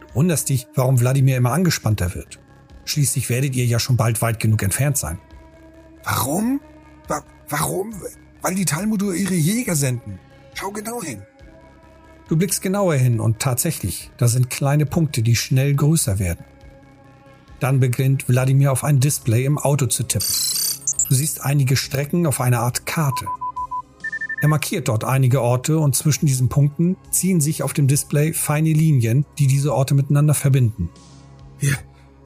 [0.00, 2.38] Du wunderst dich, warum Wladimir immer angespannter wird.
[2.84, 5.18] Schließlich werdet ihr ja schon bald weit genug entfernt sein.
[6.04, 6.60] Warum?
[7.08, 7.94] Wa warum?
[8.42, 10.18] Weil die Talmudur ihre Jäger senden.
[10.52, 11.22] Schau genau hin.
[12.28, 16.44] Du blickst genauer hin und tatsächlich, da sind kleine Punkte, die schnell größer werden.
[17.60, 20.26] Dann beginnt Wladimir auf ein Display im Auto zu tippen.
[21.08, 23.26] Du siehst einige Strecken auf einer Art Karte.
[24.42, 28.72] Er markiert dort einige Orte und zwischen diesen Punkten ziehen sich auf dem Display feine
[28.72, 30.90] Linien, die diese Orte miteinander verbinden.
[31.58, 31.76] Wir,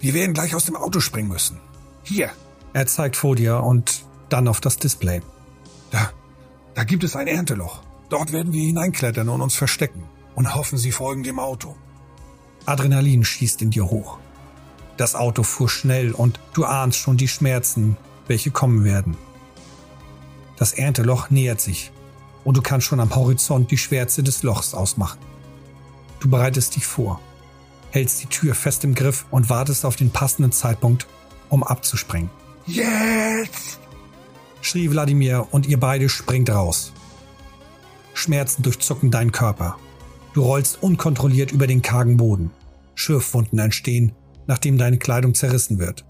[0.01, 1.59] wir werden gleich aus dem Auto springen müssen.
[2.03, 2.31] Hier.
[2.73, 5.21] Er zeigt vor dir und dann auf das Display.
[5.91, 6.11] Da,
[6.75, 7.83] da gibt es ein Ernteloch.
[8.11, 10.03] Dort werden wir hineinklettern und uns verstecken
[10.35, 11.77] und hoffen, sie folgen dem Auto.
[12.67, 14.19] Adrenalin schießt in dir hoch.
[14.97, 17.97] Das Auto fuhr schnell und du ahnst schon die Schmerzen,
[18.27, 19.17] welche kommen werden.
[20.57, 21.93] Das Ernteloch nähert sich
[22.45, 25.21] und du kannst schon am Horizont die Schwärze des Lochs ausmachen.
[26.19, 27.21] Du bereitest dich vor,
[27.91, 31.07] hältst die Tür fest im Griff und wartest auf den passenden Zeitpunkt,
[31.49, 32.31] um abzuspringen.
[32.67, 33.79] Jetzt!
[34.63, 36.93] schrie Wladimir und ihr beide springt raus.
[38.15, 39.77] Schmerzen durchzucken deinen Körper.
[40.35, 42.51] Du rollst unkontrolliert über den kargen Boden.
[42.95, 44.13] Schürfwunden entstehen,
[44.47, 46.05] nachdem deine Kleidung zerrissen wird.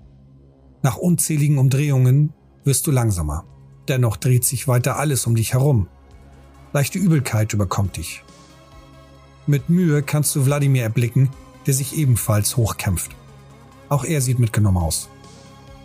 [0.82, 2.32] Nach unzähligen Umdrehungen
[2.64, 3.44] wirst du langsamer.
[3.88, 5.88] Dennoch dreht sich weiter alles um dich herum.
[6.72, 8.22] Leichte Übelkeit überkommt dich.
[9.46, 11.30] Mit Mühe kannst du Wladimir erblicken,
[11.66, 13.10] der sich ebenfalls hochkämpft.
[13.88, 15.08] Auch er sieht mitgenommen aus.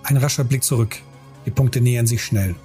[0.03, 0.97] Ein rascher Blick zurück.
[1.45, 2.55] Die Punkte nähern sich schnell.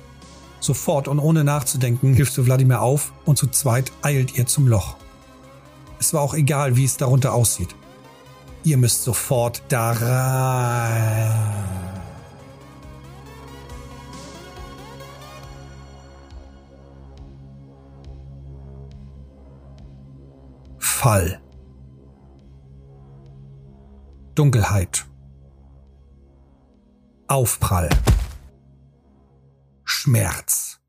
[0.61, 4.97] Sofort und ohne nachzudenken hilfst du Wladimir auf und zu zweit eilt ihr zum Loch.
[5.99, 7.75] Es war auch egal, wie es darunter aussieht.
[8.63, 11.71] Ihr müsst sofort da rein.
[20.79, 21.41] Fall.
[24.35, 25.07] Dunkelheit.
[27.27, 27.89] Aufprall.
[29.93, 30.81] Schmerz.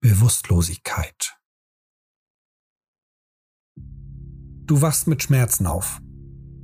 [0.00, 1.38] Bewusstlosigkeit.
[4.66, 6.00] Du wachst mit Schmerzen auf.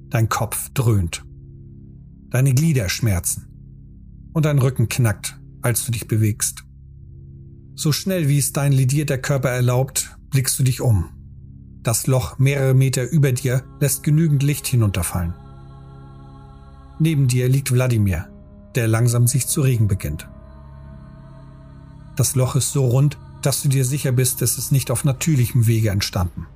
[0.08, 1.24] Dein Kopf dröhnt.
[2.28, 3.46] Deine Glieder schmerzen.
[4.34, 6.64] Und dein Rücken knackt, als du dich bewegst.
[7.76, 11.08] So schnell wie es dein lidierter Körper erlaubt, blickst du dich um.
[11.82, 15.34] Das Loch mehrere Meter über dir lässt genügend Licht hinunterfallen.
[16.98, 18.28] Neben dir liegt Wladimir,
[18.74, 20.28] der langsam sich zu regen beginnt.
[22.16, 25.66] Das Loch ist so rund, dass du dir sicher bist, es ist nicht auf natürlichem
[25.66, 26.46] Wege entstanden.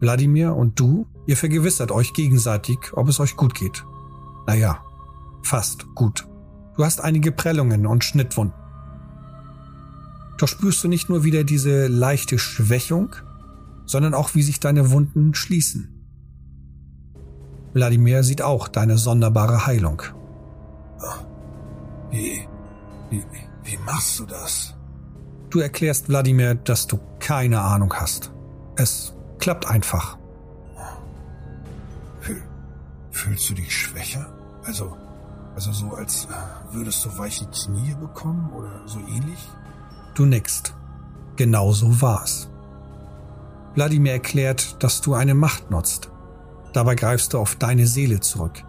[0.00, 3.84] Wladimir und du, ihr vergewissert euch gegenseitig, ob es euch gut geht.
[4.46, 4.82] Naja,
[5.42, 6.26] fast gut.
[6.76, 8.58] Du hast einige Prellungen und Schnittwunden.
[10.38, 13.16] Doch spürst du nicht nur wieder diese leichte Schwächung,
[13.86, 15.92] sondern auch wie sich deine Wunden schließen.
[17.72, 20.02] Wladimir sieht auch deine sonderbare Heilung.
[22.10, 22.46] Wie,
[23.10, 23.22] wie,
[23.66, 24.74] wie machst du das?
[25.50, 28.32] Du erklärst Wladimir, dass du keine Ahnung hast.
[28.76, 30.18] Es klappt einfach.
[32.20, 32.42] Fühl,
[33.10, 34.26] fühlst du dich schwächer?
[34.64, 34.96] Also
[35.56, 36.28] Also so, als
[36.72, 39.38] würdest du weiche Knie bekommen oder so ähnlich?
[40.14, 40.74] Du nickst.
[41.36, 42.50] Genau so war's.
[43.74, 46.10] Wladimir erklärt, dass du eine Macht nutzt.
[46.74, 48.64] Dabei greifst du auf deine Seele zurück.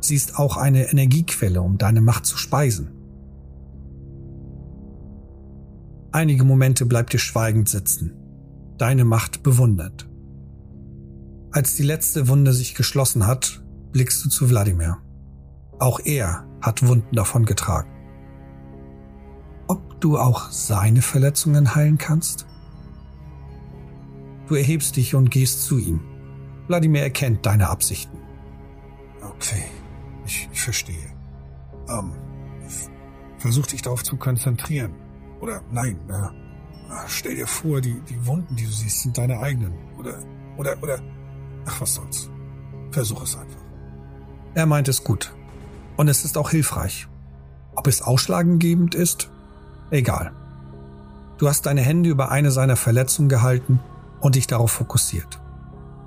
[0.00, 2.92] Sie ist auch eine Energiequelle, um deine Macht zu speisen.
[6.14, 8.12] Einige Momente bleibt ihr schweigend sitzen,
[8.78, 10.08] deine Macht bewundert.
[11.50, 14.98] Als die letzte Wunde sich geschlossen hat, blickst du zu Wladimir.
[15.80, 17.90] Auch er hat Wunden davon getragen.
[19.66, 22.46] Ob du auch seine Verletzungen heilen kannst?
[24.46, 26.00] Du erhebst dich und gehst zu ihm.
[26.68, 28.18] Wladimir erkennt deine Absichten.
[29.20, 29.64] Okay,
[30.26, 31.12] ich, ich verstehe.
[31.88, 32.12] Ähm,
[33.38, 35.03] versuch dich darauf zu konzentrieren.
[35.44, 39.74] Oder nein, äh, stell dir vor, die, die Wunden, die du siehst, sind deine eigenen.
[39.98, 40.18] Oder,
[40.56, 40.98] oder, oder,
[41.66, 42.30] ach, was soll's.
[42.92, 43.60] Versuch es einfach.
[44.54, 45.34] Er meint es gut.
[45.98, 47.08] Und es ist auch hilfreich.
[47.74, 49.28] Ob es ausschlaggebend ist?
[49.90, 50.32] Egal.
[51.36, 53.80] Du hast deine Hände über eine seiner Verletzungen gehalten
[54.20, 55.42] und dich darauf fokussiert.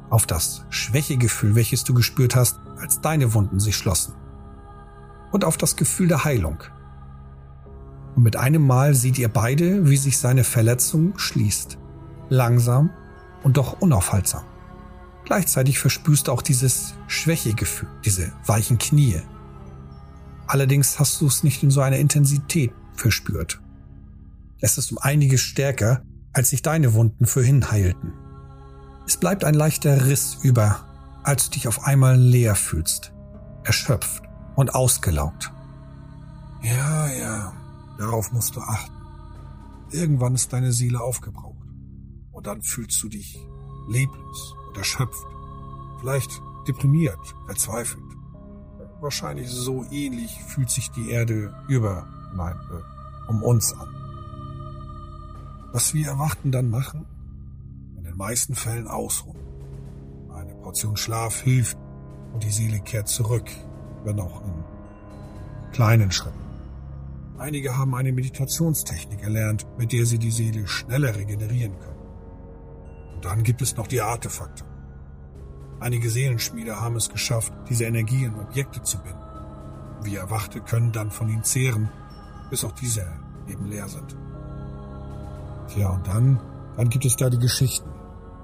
[0.10, 4.16] Auf das Schwächegefühl, welches du gespürt hast, als deine Wunden sich schlossen.
[5.32, 6.64] Und auf das Gefühl der Heilung.
[8.18, 11.78] Und mit einem Mal seht ihr beide, wie sich seine Verletzung schließt.
[12.30, 12.90] Langsam
[13.44, 14.44] und doch unaufhaltsam.
[15.24, 19.22] Gleichzeitig verspürst du auch dieses Schwächegefühl, diese weichen Knie.
[20.48, 23.62] Allerdings hast du es nicht in so einer Intensität verspürt.
[24.62, 26.02] Es ist um einiges stärker,
[26.34, 28.14] als sich deine Wunden vorhin heilten.
[29.06, 30.88] Es bleibt ein leichter Riss über,
[31.22, 33.14] als du dich auf einmal leer fühlst,
[33.64, 34.24] erschöpft
[34.56, 35.52] und ausgelaugt.
[36.64, 37.54] Ja, ja,
[37.98, 38.96] darauf musst du achten.
[39.92, 41.68] Irgendwann ist deine Seele aufgebraucht
[42.32, 43.40] und dann fühlst du dich
[43.88, 45.26] leblos und erschöpft,
[46.00, 48.04] vielleicht deprimiert, verzweifelt.
[49.00, 53.88] Wahrscheinlich so ähnlich fühlt sich die Erde über, nein, äh, um uns an.
[55.72, 57.06] Was wir Erwachten dann machen?
[57.98, 59.38] In den meisten Fällen ausruhen.
[60.34, 61.78] Eine Portion Schlaf hilft
[62.34, 63.50] und die Seele kehrt zurück,
[64.04, 66.47] wenn auch in kleinen Schritten.
[67.38, 72.00] Einige haben eine Meditationstechnik erlernt, mit der sie die Seele schneller regenerieren können.
[73.16, 74.64] Und dann gibt es noch die Artefakte.
[75.80, 79.22] Einige Seelenschmiede haben es geschafft, diese Energie in Objekte zu binden.
[80.02, 81.90] Wir Erwachte können dann von ihnen zehren,
[82.50, 83.06] bis auch diese
[83.48, 84.18] eben leer sind.
[85.68, 86.40] Tja, und dann,
[86.76, 87.90] dann gibt es da die Geschichten.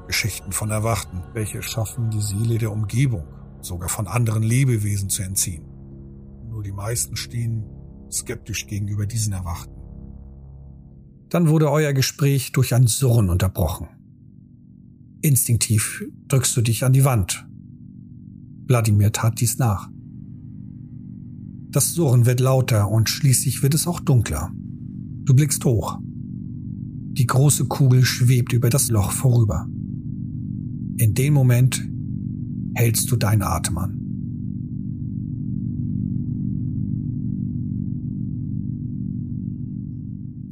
[0.05, 3.25] Geschichten von Erwachten, welche schaffen, die Seele der Umgebung,
[3.61, 5.65] sogar von anderen Lebewesen zu entziehen.
[6.49, 7.65] Nur die meisten stehen
[8.13, 9.73] skeptisch gegenüber diesen Erwachten.
[11.29, 13.87] Dann wurde euer Gespräch durch ein Surren unterbrochen.
[15.21, 17.47] Instinktiv drückst du dich an die Wand.
[18.67, 19.89] Wladimir tat dies nach.
[21.69, 24.51] Das Surren wird lauter und schließlich wird es auch dunkler.
[25.23, 25.97] Du blickst hoch.
[26.03, 29.67] Die große Kugel schwebt über das Loch vorüber.
[30.97, 31.81] In dem Moment
[32.75, 34.02] hältst du deinen Atem an.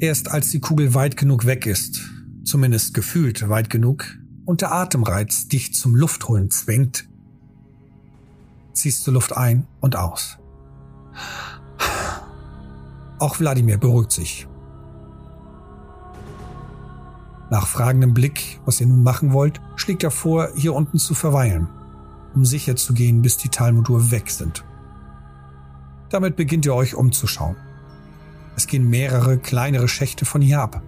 [0.01, 2.01] Erst als die Kugel weit genug weg ist,
[2.43, 4.03] zumindest gefühlt weit genug,
[4.45, 7.07] und der Atemreiz dich zum Luftholen zwingt,
[8.73, 10.39] ziehst du Luft ein und aus.
[13.19, 14.47] Auch Wladimir beruhigt sich.
[17.51, 21.67] Nach fragendem Blick, was ihr nun machen wollt, schlägt er vor, hier unten zu verweilen,
[22.33, 24.65] um sicher zu gehen, bis die Talmudur weg sind.
[26.09, 27.55] Damit beginnt ihr euch umzuschauen.
[28.61, 30.83] Es gehen mehrere kleinere Schächte von hier ab.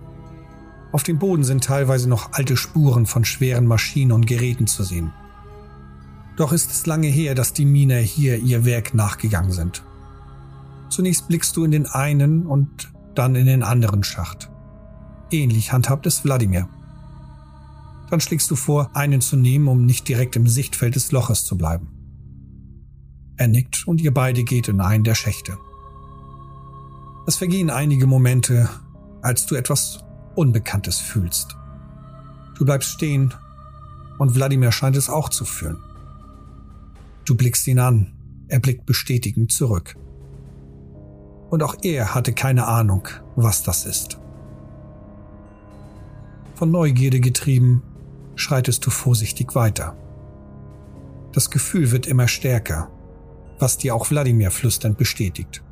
[0.92, 5.12] Auf dem Boden sind teilweise noch alte Spuren von schweren Maschinen und Geräten zu sehen.
[6.38, 9.84] Doch ist es lange her, dass die Miner hier ihr Werk nachgegangen sind.
[10.90, 14.52] Zunächst blickst du in den einen und dann in den anderen Schacht.
[15.32, 16.70] Ähnlich handhabt es Wladimir.
[18.12, 21.58] Dann schlägst du vor, einen zu nehmen, um nicht direkt im Sichtfeld des Loches zu
[21.58, 21.88] bleiben.
[23.36, 25.58] Er nickt und ihr beide geht in einen der Schächte.
[27.26, 28.70] Es vergehen einige Momente,
[29.22, 30.04] als du etwas
[30.36, 31.56] Unbekanntes fühlst.
[32.58, 33.34] Du bleibst stehen
[34.18, 35.78] und Wladimir scheint es auch zu fühlen.
[37.24, 38.14] Du blickst ihn an,
[38.50, 39.96] er blickt bestätigend zurück.
[41.50, 43.08] Und auch er hatte keine Ahnung,
[43.38, 44.20] was das ist.
[46.56, 47.84] Von Neugierde getrieben,
[48.36, 49.96] schreitest du vorsichtig weiter.
[51.32, 52.90] Das Gefühl wird immer stärker,
[53.60, 55.64] was dir auch Wladimir flüsternd bestätigt.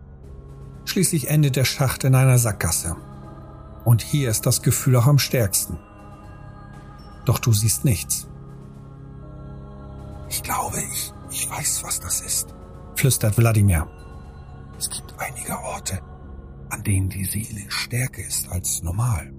[0.85, 2.95] Schließlich endet der Schacht in einer Sackgasse.
[3.85, 5.77] Und hier ist das Gefühl auch am stärksten.
[7.25, 8.27] Doch du siehst nichts.
[10.29, 12.55] Ich glaube, ich, ich weiß, was das ist,
[12.95, 13.87] flüstert Wladimir.
[14.77, 15.99] Es gibt einige Orte,
[16.69, 19.33] an denen die Seele stärker ist als normal.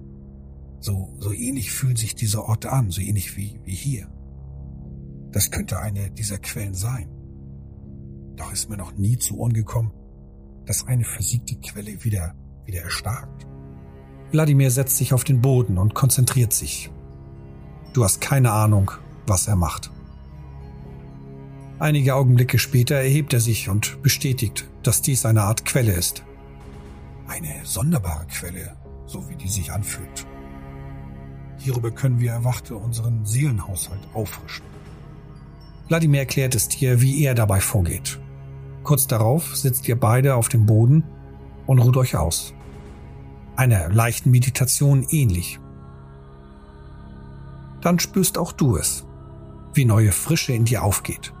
[0.79, 4.07] So, so ähnlich fühlen sich diese Orte an, so ähnlich wie, wie hier.
[5.31, 7.09] Das könnte eine dieser Quellen sein.
[8.35, 9.91] Doch ist mir noch nie zu Ohren gekommen,
[10.65, 12.33] dass eine versiegte Quelle wieder,
[12.65, 13.45] wieder erstarkt.
[14.31, 16.89] Wladimir setzt sich auf den Boden und konzentriert sich.
[17.93, 18.91] Du hast keine Ahnung,
[19.27, 19.91] was er macht.
[21.79, 26.23] Einige Augenblicke später erhebt er sich und bestätigt, dass dies eine Art Quelle ist.
[27.27, 30.25] Eine sonderbare Quelle, so wie die sich anfühlt.
[31.57, 34.65] Hierüber können wir Erwachte unseren Seelenhaushalt auffrischen.
[35.87, 38.19] Wladimir erklärt es dir, wie er dabei vorgeht.
[38.83, 41.03] Kurz darauf sitzt ihr beide auf dem Boden
[41.65, 42.53] und ruht euch aus.
[43.55, 45.59] Einer leichten Meditation ähnlich.
[47.81, 49.05] Dann spürst auch du es,
[49.73, 51.33] wie neue Frische in dir aufgeht,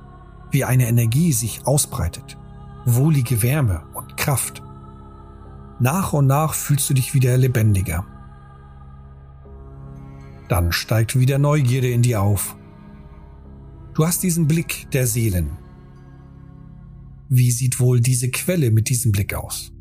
[0.51, 2.37] wie eine Energie sich ausbreitet,
[2.85, 4.61] wohlige Wärme und Kraft.
[5.79, 8.05] Nach und nach fühlst du dich wieder lebendiger.
[10.47, 12.55] Dann steigt wieder Neugierde in dir auf.
[13.93, 15.57] Du hast diesen Blick der Seelen,
[17.35, 19.71] wie sieht wohl diese Quelle mit diesem Blick aus?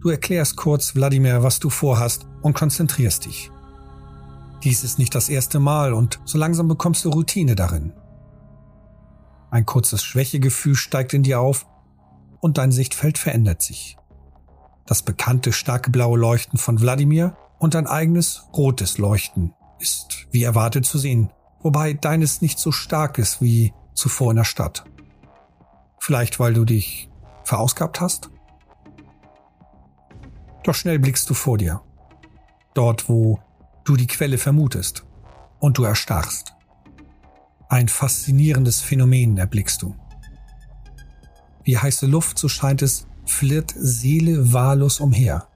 [0.00, 3.50] Du erklärst kurz Wladimir, was du vorhast und konzentrierst dich.
[4.64, 7.92] Dies ist nicht das erste Mal und so langsam bekommst du Routine darin.
[9.50, 11.66] Ein kurzes Schwächegefühl steigt in dir auf
[12.40, 13.98] und dein Sichtfeld verändert sich.
[14.86, 20.86] Das bekannte starke blaue Leuchten von Wladimir und dein eigenes rotes Leuchten ist wie erwartet
[20.86, 21.30] zu sehen,
[21.60, 24.84] wobei deines nicht so stark ist wie zuvor in der Stadt.
[26.04, 27.08] Vielleicht weil du dich
[27.44, 28.28] verausgabt hast?
[30.64, 31.80] Doch schnell blickst du vor dir.
[32.74, 33.38] Dort, wo
[33.84, 35.04] du die Quelle vermutest.
[35.60, 36.54] Und du erstarrst.
[37.68, 39.94] Ein faszinierendes Phänomen erblickst du.
[41.62, 45.46] Wie heiße Luft, so scheint es, flirrt Seele wahllos umher.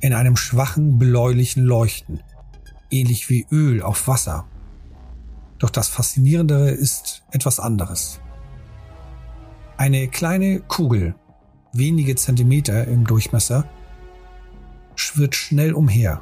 [0.00, 2.24] In einem schwachen, bläulichen Leuchten.
[2.90, 4.48] Ähnlich wie Öl auf Wasser.
[5.60, 8.20] Doch das Faszinierendere ist etwas anderes.
[9.80, 11.14] Eine kleine Kugel,
[11.72, 13.64] wenige Zentimeter im Durchmesser,
[14.94, 16.20] schwirrt schnell umher.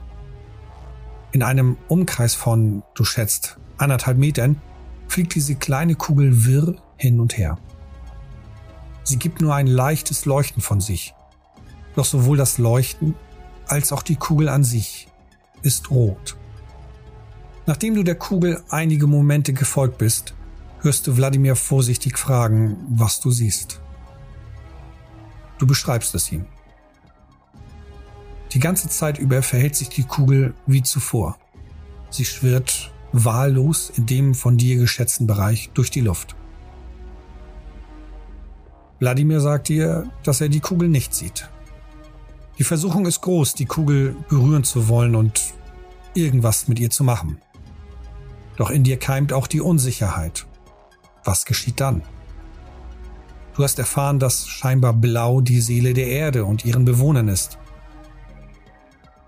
[1.32, 4.62] In einem Umkreis von, du schätzt, anderthalb Metern
[5.08, 7.58] fliegt diese kleine Kugel wirr hin und her.
[9.02, 11.12] Sie gibt nur ein leichtes Leuchten von sich.
[11.96, 13.16] Doch sowohl das Leuchten
[13.66, 15.08] als auch die Kugel an sich
[15.62, 16.36] ist rot.
[17.66, 20.36] Nachdem du der Kugel einige Momente gefolgt bist,
[20.80, 23.80] hörst du Wladimir vorsichtig fragen, was du siehst.
[25.58, 26.46] Du beschreibst es ihm.
[28.52, 31.36] Die ganze Zeit über verhält sich die Kugel wie zuvor.
[32.10, 36.36] Sie schwirrt wahllos in dem von dir geschätzten Bereich durch die Luft.
[39.00, 41.48] Wladimir sagt dir, dass er die Kugel nicht sieht.
[42.58, 45.54] Die Versuchung ist groß, die Kugel berühren zu wollen und
[46.14, 47.40] irgendwas mit ihr zu machen.
[48.56, 50.46] Doch in dir keimt auch die Unsicherheit.
[51.28, 52.00] Was geschieht dann?
[53.54, 57.58] Du hast erfahren, dass scheinbar Blau die Seele der Erde und ihren Bewohnern ist.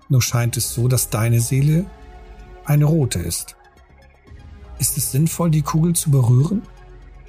[0.09, 1.85] Nur scheint es so, dass deine Seele
[2.65, 3.55] eine rote ist.
[4.79, 6.63] Ist es sinnvoll, die Kugel zu berühren?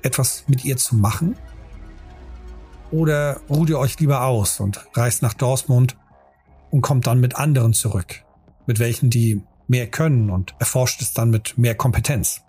[0.00, 1.36] Etwas mit ihr zu machen?
[2.90, 5.98] Oder ruht ihr euch lieber aus und reist nach Dortmund
[6.70, 8.24] und kommt dann mit anderen zurück,
[8.66, 12.40] mit welchen die mehr können und erforscht es dann mit mehr Kompetenz?